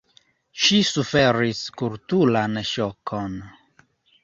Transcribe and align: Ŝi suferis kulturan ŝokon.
Ŝi 0.61 0.79
suferis 0.91 1.61
kulturan 1.83 2.59
ŝokon. 2.73 3.39